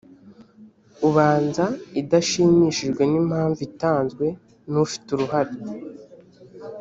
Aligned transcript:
ubanza 1.07 1.65
idashimishijwe 2.01 3.03
n 3.11 3.13
impamvu 3.21 3.59
itanzwe 3.69 4.25
n 4.71 4.73
ufite 4.85 5.07
uruhare 5.15 5.53